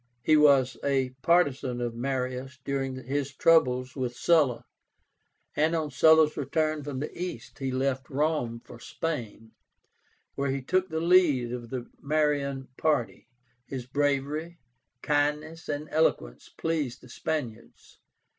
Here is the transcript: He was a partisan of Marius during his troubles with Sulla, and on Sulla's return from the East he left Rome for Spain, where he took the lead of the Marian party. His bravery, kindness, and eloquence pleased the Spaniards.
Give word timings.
He 0.23 0.35
was 0.35 0.77
a 0.83 1.11
partisan 1.21 1.79
of 1.79 1.93
Marius 1.93 2.57
during 2.65 2.95
his 3.03 3.35
troubles 3.35 3.95
with 3.95 4.15
Sulla, 4.15 4.65
and 5.55 5.75
on 5.75 5.91
Sulla's 5.91 6.35
return 6.35 6.81
from 6.83 6.99
the 7.01 7.15
East 7.21 7.59
he 7.59 7.69
left 7.71 8.09
Rome 8.09 8.59
for 8.65 8.79
Spain, 8.79 9.51
where 10.33 10.49
he 10.49 10.63
took 10.63 10.89
the 10.89 11.01
lead 11.01 11.51
of 11.53 11.69
the 11.69 11.87
Marian 12.01 12.67
party. 12.77 13.27
His 13.67 13.85
bravery, 13.85 14.57
kindness, 15.03 15.69
and 15.69 15.87
eloquence 15.91 16.49
pleased 16.49 17.01
the 17.01 17.07
Spaniards. 17.09 17.99